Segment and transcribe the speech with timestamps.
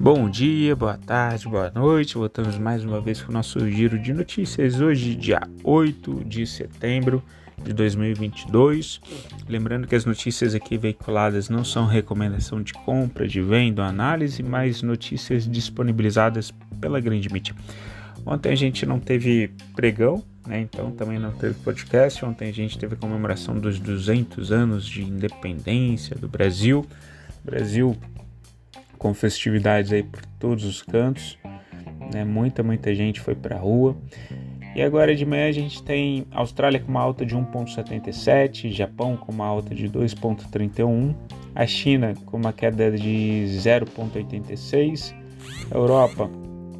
[0.00, 2.14] Bom dia, boa tarde, boa noite.
[2.14, 4.80] Voltamos mais uma vez com o nosso giro de notícias.
[4.80, 7.20] Hoje, dia 8 de setembro
[7.60, 9.00] de 2022.
[9.48, 14.82] Lembrando que as notícias aqui veiculadas não são recomendação de compra, de venda análise, mas
[14.82, 17.56] notícias disponibilizadas pela grande mídia.
[18.24, 20.60] Ontem a gente não teve pregão, né?
[20.60, 22.24] Então também não teve podcast.
[22.24, 26.86] Ontem a gente teve a comemoração dos 200 anos de independência do Brasil.
[27.44, 27.96] Brasil
[28.98, 31.38] com festividades aí por todos os cantos,
[32.12, 32.24] né?
[32.24, 33.96] Muita, muita gente foi para a rua.
[34.74, 39.32] E agora de manhã a gente tem Austrália com uma alta de 1,77, Japão com
[39.32, 41.14] uma alta de 2,31,
[41.54, 45.14] a China com uma queda de 0,86,
[45.72, 46.30] Europa,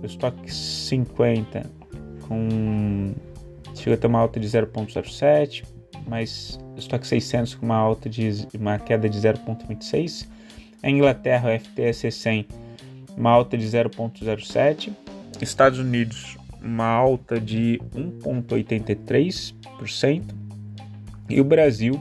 [0.00, 1.68] o estoque 50
[2.28, 3.14] com
[3.74, 5.64] chega a ter uma alta de 0,07,
[6.06, 10.37] mas o estoque 600 com uma alta de uma queda de 0,26
[10.82, 12.48] a Inglaterra, o FTSE 100,
[13.16, 14.92] uma alta de 0,07.
[15.40, 20.24] Estados Unidos, uma alta de 1,83%.
[21.28, 21.94] E o Brasil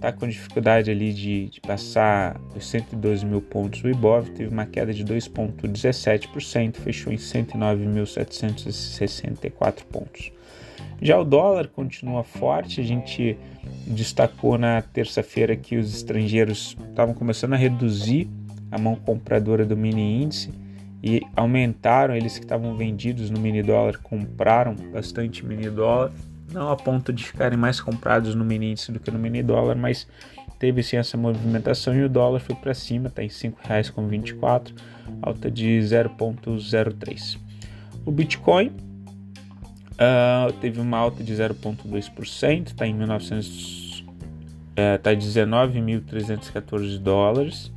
[0.00, 3.84] está com dificuldade ali de, de, passar os 112 mil pontos.
[3.84, 10.32] O Ibov teve uma queda de 2,17%, fechou em 109.764 pontos.
[11.02, 13.36] Já o dólar continua forte, a gente
[13.86, 18.28] destacou na terça-feira que os estrangeiros estavam começando a reduzir
[18.70, 20.50] a mão compradora do mini índice
[21.02, 26.12] e aumentaram, eles que estavam vendidos no mini dólar compraram bastante mini dólar,
[26.52, 29.76] não a ponto de ficarem mais comprados no mini índice do que no mini dólar,
[29.76, 30.06] mas
[30.58, 34.74] teve sim essa movimentação e o dólar foi para cima, está em R$ 5,24,
[35.22, 37.38] alta de 0,03.
[38.04, 38.72] O Bitcoin
[40.00, 44.06] Uh, teve uma alta de 0,2%, está em 1900,
[44.74, 47.70] é, tá 19.314 dólares.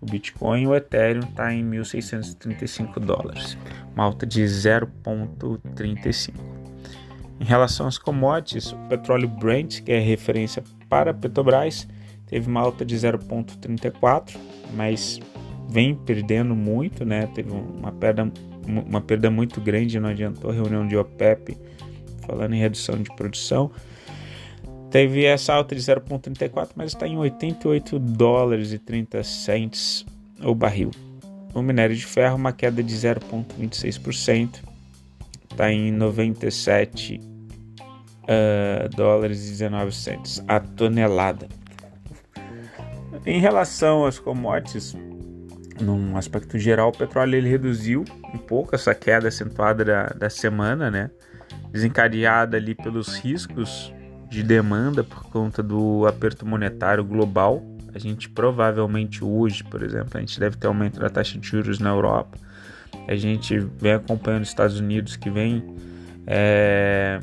[0.00, 3.58] O Bitcoin, o Ethereum está em 1.635 dólares,
[3.92, 6.34] uma alta de 0,35.
[7.40, 11.88] Em relação às commodities, o petróleo Brent, que é referência para Petrobras,
[12.26, 14.36] teve uma alta de 0,34,
[14.74, 15.18] mas
[15.68, 17.26] vem perdendo muito, né?
[17.34, 18.30] Teve uma perda
[18.68, 21.56] uma perda muito grande, não adiantou a reunião de OPEP
[22.28, 23.70] falando em redução de produção.
[24.90, 30.06] Teve essa alta de 0,34, mas está em 88 dólares e 30 cents
[30.42, 30.90] o barril.
[31.54, 34.60] O minério de ferro, uma queda de 0,26%,
[35.50, 37.20] está em 97
[38.28, 41.48] uh, dólares e 19 cents a tonelada.
[43.26, 44.96] Em relação às commodities,
[45.80, 50.90] num aspecto geral, o petróleo ele reduziu um pouco essa queda acentuada da, da semana,
[50.90, 51.10] né?
[51.70, 53.92] Desencadeada ali pelos riscos
[54.28, 57.62] de demanda por conta do aperto monetário global.
[57.94, 61.78] A gente provavelmente hoje, por exemplo, a gente deve ter aumento da taxa de juros
[61.78, 62.38] na Europa.
[63.06, 65.64] A gente vem acompanhando os Estados Unidos que vem
[66.26, 67.20] é,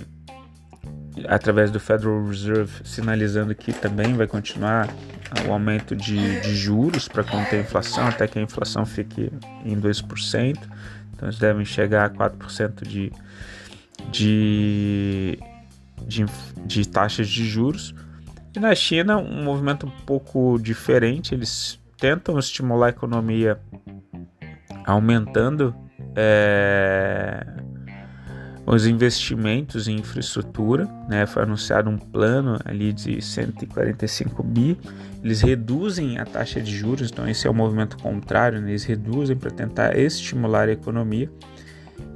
[1.28, 4.90] através do Federal Reserve sinalizando que também vai continuar
[5.48, 9.32] o aumento de, de juros para conter a inflação, até que a inflação fique
[9.64, 10.58] em 2%.
[11.14, 13.12] Então eles devem chegar a 4% de,
[14.12, 15.40] de,
[16.06, 16.26] de,
[16.66, 17.96] de taxas de juros.
[18.56, 23.60] E na China, um movimento um pouco diferente, eles tentam estimular a economia
[24.86, 25.76] aumentando
[26.16, 27.46] é,
[28.66, 31.26] os investimentos em infraestrutura, né?
[31.26, 34.78] Foi anunciado um plano ali de 145 bi.
[35.24, 38.72] Eles reduzem a taxa de juros, então esse é o movimento contrário, né?
[38.72, 41.30] eles reduzem para tentar estimular a economia.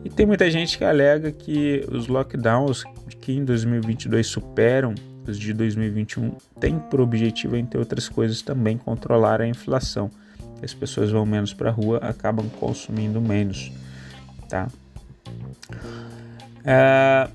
[0.04, 2.84] E tem muita gente que alega que os lockdowns
[3.22, 4.96] que em 2022 superam
[5.28, 10.10] os de 2021 têm por objetivo, entre outras coisas, também controlar a inflação.
[10.64, 13.72] As pessoas vão menos para a rua, acabam consumindo menos,
[14.50, 14.68] tá?
[16.72, 17.28] É,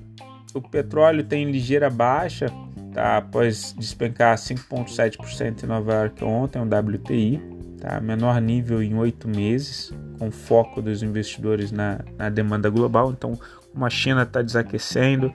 [0.55, 2.47] o petróleo tem ligeira baixa,
[2.93, 3.17] tá?
[3.17, 7.43] após despencar 5,7% em Nova York ontem, o WTI,
[7.81, 8.01] tá?
[8.01, 13.11] menor nível em oito meses, com foco dos investidores na, na demanda global.
[13.11, 13.37] Então,
[13.73, 15.33] como a China está desaquecendo,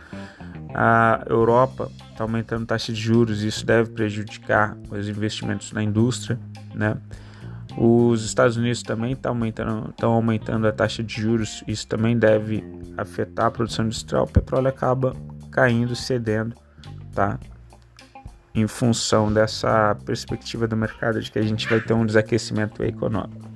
[0.73, 6.39] a Europa está aumentando taxa de juros, isso deve prejudicar os investimentos na indústria,
[6.73, 6.95] né?
[7.81, 12.61] Os Estados Unidos também estão aumentando, aumentando a taxa de juros, isso também deve
[12.97, 14.25] afetar a produção industrial.
[14.25, 15.15] O petróleo acaba
[15.49, 16.53] caindo, cedendo,
[17.15, 17.39] tá?
[18.53, 23.47] Em função dessa perspectiva do mercado de que a gente vai ter um desaquecimento econômico.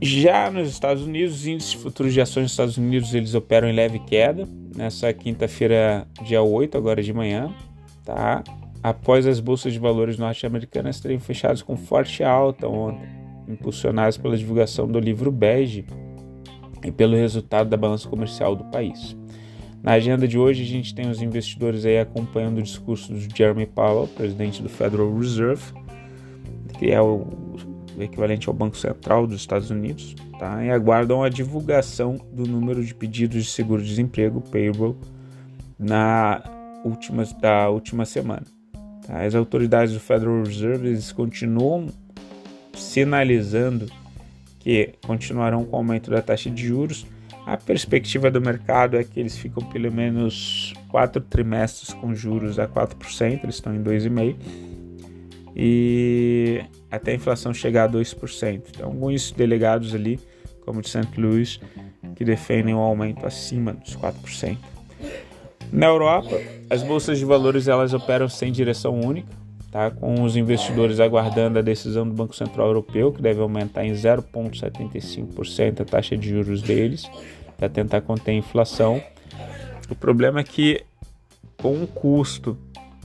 [0.00, 3.74] Já nos Estados Unidos, os índices futuros de ações dos Estados Unidos eles operam em
[3.74, 7.54] leve queda nessa quinta-feira, dia 8, agora de manhã,
[8.02, 8.42] tá?
[8.82, 13.08] Após as bolsas de valores norte-americanas terem fechado com forte alta ontem.
[13.48, 15.84] impulsionadas pela divulgação do livro Bege
[16.84, 19.16] e pelo resultado da balança comercial do país.
[19.82, 23.66] Na agenda de hoje, a gente tem os investidores aí acompanhando o discurso do Jeremy
[23.66, 25.62] Powell, presidente do Federal Reserve,
[26.78, 27.26] que é o
[27.98, 30.64] equivalente ao Banco Central dos Estados Unidos, tá?
[30.64, 34.96] e aguardam a divulgação do número de pedidos de seguro-desemprego, payroll,
[35.78, 36.42] na
[36.84, 38.61] última, da última semana.
[39.08, 41.88] As autoridades do Federal Reserve continuam
[42.74, 43.86] sinalizando
[44.60, 47.04] que continuarão com o aumento da taxa de juros.
[47.44, 52.68] A perspectiva do mercado é que eles ficam pelo menos quatro trimestres com juros a
[52.68, 54.36] 4%, eles estão em 2,5%,
[55.56, 58.62] e até a inflação chegar a 2%.
[58.70, 60.20] Então, alguns delegados ali,
[60.64, 61.20] como de St.
[61.20, 61.58] Louis,
[62.14, 64.56] que defendem um aumento acima dos 4%.
[65.72, 66.38] Na Europa,
[66.68, 69.32] as bolsas de valores elas operam sem direção única,
[69.70, 69.90] tá?
[69.90, 75.80] com os investidores aguardando a decisão do Banco Central Europeu, que deve aumentar em 0,75%
[75.80, 77.10] a taxa de juros deles,
[77.56, 79.02] para tentar conter a inflação.
[79.88, 80.84] O problema é que,
[81.56, 82.58] com um custo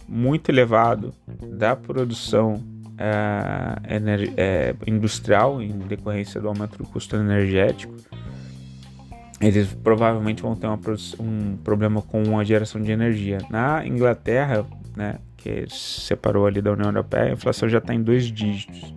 [0.05, 2.61] muito elevado da produção
[2.97, 4.01] é,
[4.35, 7.95] é, industrial, em decorrência do aumento do custo energético,
[9.39, 10.79] eles provavelmente vão ter uma,
[11.19, 13.37] um problema com a geração de energia.
[13.49, 18.25] Na Inglaterra, né, que separou ali da União Europeia, a inflação já está em dois
[18.25, 18.93] dígitos.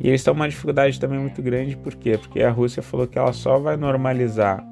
[0.00, 2.18] E eles estão uma dificuldade também muito grande, por quê?
[2.18, 4.66] Porque a Rússia falou que ela só vai normalizar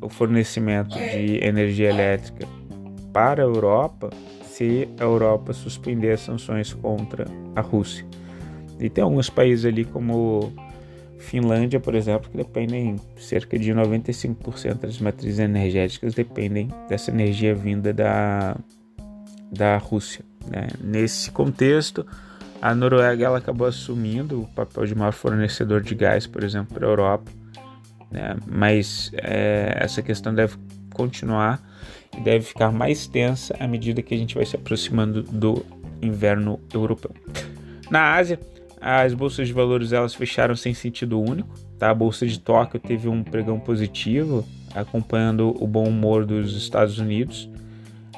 [0.00, 2.46] o fornecimento de energia elétrica
[3.12, 4.10] para a Europa
[4.42, 7.26] se a Europa suspender as sanções contra
[7.56, 8.04] a Rússia.
[8.78, 10.52] E tem alguns países ali como
[11.22, 17.92] Finlândia, por exemplo, que dependem cerca de 95% das matrizes energéticas dependem dessa energia vinda
[17.92, 18.56] da,
[19.50, 20.24] da Rússia.
[20.46, 20.68] Né?
[20.80, 22.06] Nesse contexto,
[22.60, 26.86] a Noruega ela acabou assumindo o papel de maior fornecedor de gás, por exemplo, para
[26.86, 27.30] a Europa.
[28.10, 28.36] Né?
[28.46, 30.56] Mas é, essa questão deve
[30.92, 31.62] continuar
[32.16, 35.64] e deve ficar mais tensa à medida que a gente vai se aproximando do
[36.02, 37.12] inverno europeu.
[37.90, 38.38] Na Ásia,
[38.84, 41.54] as bolsas de valores elas fecharam sem sentido único.
[41.78, 41.90] Tá?
[41.90, 44.44] A bolsa de Tóquio teve um pregão positivo,
[44.74, 47.48] acompanhando o bom humor dos Estados Unidos.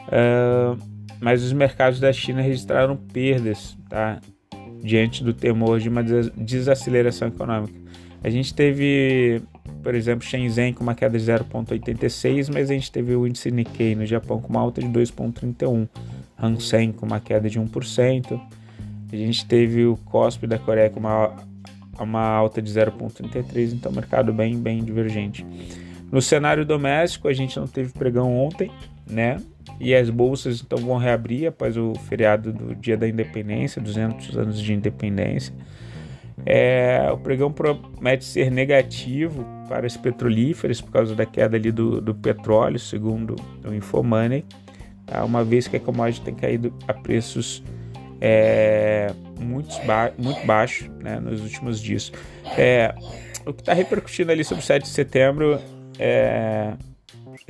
[0.09, 0.79] Uh,
[1.21, 4.21] mas os mercados da China registraram perdas tá?
[4.83, 7.79] diante do temor de uma desaceleração econômica.
[8.23, 9.43] A gente teve,
[9.83, 13.95] por exemplo, Shenzhen com uma queda de 0,86, mas a gente teve o índice Nikkei
[13.95, 15.87] no Japão com uma alta de 2,31,
[16.43, 18.41] Hang Seng com uma queda de 1%.
[19.15, 21.37] A gente teve o COSP da Coreia com uma,
[21.99, 25.47] uma alta de 0,33, então mercado bem, bem divergente.
[26.11, 28.71] No cenário doméstico, a gente não teve pregão ontem,
[29.09, 29.37] né?
[29.81, 34.61] E as bolsas então vão reabrir após o feriado do Dia da Independência, 200 anos
[34.61, 35.55] de independência.
[36.47, 42.01] É, o pregão promete ser negativo para as petrolíferas por causa da queda ali do,
[42.01, 43.35] do petróleo, segundo
[43.65, 44.45] o Infomoney,
[45.07, 45.25] tá?
[45.25, 47.63] uma vez que a commodity tem caído a preços
[48.27, 52.11] é, muito, ba muito baixo né, nos últimos dias.
[52.57, 52.95] É,
[53.45, 55.61] o que está repercutindo ali sobre o 7 de setembro
[55.99, 56.73] é,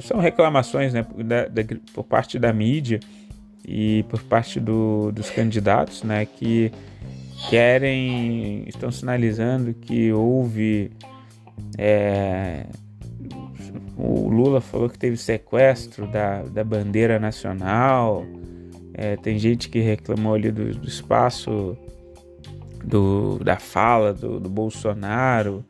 [0.00, 1.62] são reclamações né, da, da,
[1.94, 2.98] por parte da mídia
[3.64, 6.72] e por parte do, dos candidatos né, que
[7.48, 10.90] querem, estão sinalizando que houve.
[11.78, 12.66] É,
[13.96, 18.26] o Lula falou que teve sequestro da, da bandeira nacional.
[18.94, 21.76] É, tem gente que reclamou ali do, do espaço
[22.84, 25.64] do, da fala do, do Bolsonaro,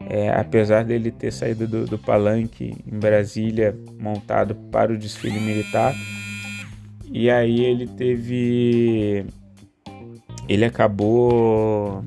[0.00, 5.94] é, apesar dele ter saído do, do, palanque em Brasília montado para o desfile militar.
[7.10, 9.26] E aí ele teve.
[10.48, 12.04] Ele acabou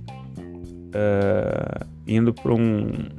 [0.88, 3.17] uh, indo para um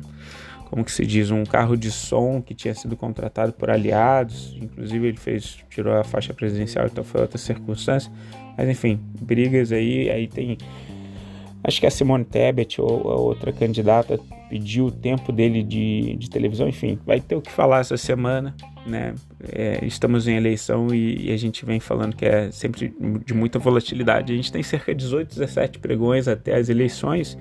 [0.69, 5.09] como que se diz, um carro de som que tinha sido contratado por aliados, inclusive
[5.09, 8.13] ele fez, tirou a faixa presidencial, então foi outra circunstância,
[8.57, 10.59] mas enfim, brigas aí, aí tem,
[11.65, 14.21] acho que a Simone Tebet ou a outra candidata
[14.51, 18.55] pediu o tempo dele de, de televisão, enfim, vai ter o que falar essa semana,
[18.87, 19.15] né,
[19.51, 22.95] é, estamos em eleição e, e, a gente vem falando que é sempre
[23.25, 27.39] de muita volatilidade, a gente tem cerca de 18, 17 pregões até as eleições,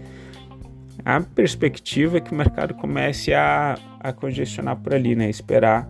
[1.06, 5.30] a perspectiva é que o mercado comece a, a congestionar por ali, né?
[5.30, 5.90] Esperar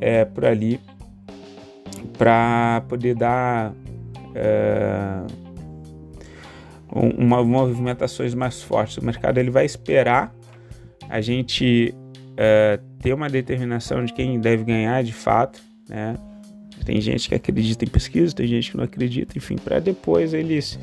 [0.00, 0.80] é, por ali
[2.18, 3.72] para poder dar
[4.34, 5.22] é,
[6.92, 8.98] uma movimentações mais fortes.
[8.98, 10.34] O mercado ele vai esperar
[11.08, 11.94] a gente
[12.36, 16.16] é, ter uma determinação de quem deve ganhar de fato, né?
[16.84, 20.78] Tem gente que acredita em pesquisa, tem gente que não acredita, enfim, para depois eles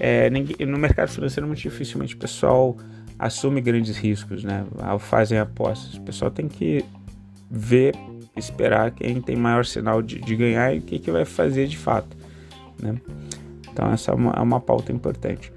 [0.00, 2.76] É, ninguém, no mercado financeiro, muito dificilmente o pessoal
[3.18, 4.64] assume grandes riscos, né?
[4.98, 5.94] Fazem apostas.
[5.94, 6.84] O pessoal tem que
[7.50, 7.94] ver,
[8.36, 11.76] esperar quem tem maior sinal de, de ganhar e o que, que vai fazer de
[11.76, 12.16] fato,
[12.80, 12.96] né?
[13.70, 15.52] Então essa é uma, é uma pauta importante.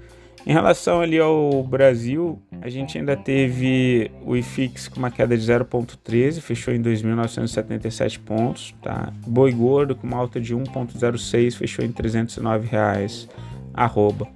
[0.46, 5.42] Em relação ali ao Brasil, a gente ainda teve o IFIX com uma queda de
[5.44, 9.12] 0,13, fechou em 2.977 pontos, tá?
[9.26, 13.28] Boi Gordo com uma alta de 1,06, fechou em 309 reais,
[13.74, 14.26] arroba.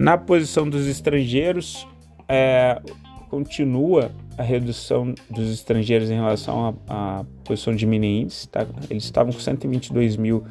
[0.00, 1.86] Na posição dos estrangeiros,
[2.26, 2.80] é,
[3.28, 8.66] continua a redução dos estrangeiros em relação à posição de mini índice, tá?
[8.88, 10.42] Eles estavam com 122 mil,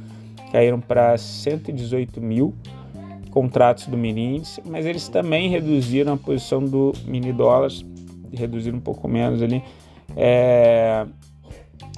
[0.52, 2.54] caíram para 118 mil
[3.32, 7.84] contratos do mini índice, mas eles também reduziram a posição do mini dólares,
[8.32, 9.64] reduziram um pouco menos ali.
[10.16, 11.08] É,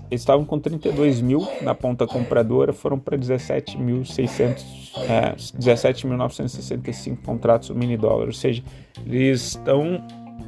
[0.10, 7.75] eles estavam com 32 mil na ponta compradora, foram para 17.600, é, 17.965 contratos do
[7.75, 8.63] mini dólar, ou seja,
[9.05, 10.05] eles estão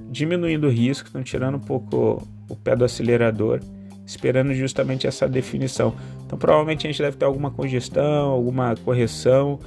[0.10, 3.62] diminuindo o risco, estão tirando um pouco o pé do acelerador,
[4.06, 5.96] esperando justamente essa definição.
[6.26, 9.60] Então, provavelmente a gente deve ter alguma congestão, alguma correção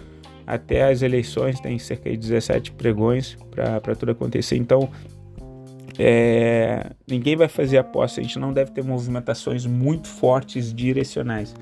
[0.46, 4.56] até as eleições, tem cerca de 17 pregões para tudo acontecer.
[4.56, 4.88] Então,
[5.98, 11.54] é, ninguém vai fazer aposta, a gente não deve ter movimentações muito fortes direcionais.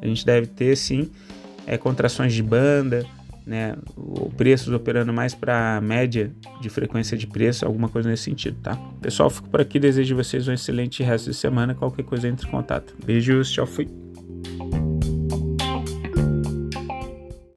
[0.00, 1.10] A gente deve ter sim
[1.68, 3.04] é, contrações de banda,
[3.46, 8.56] né, o preços operando mais para média de frequência de preço, alguma coisa nesse sentido,
[8.62, 8.76] tá?
[9.00, 11.74] Pessoal, fico por aqui, desejo vocês um excelente resto de semana.
[11.74, 12.94] Qualquer coisa entre em contato.
[13.04, 14.07] Beijos, tchau, fui.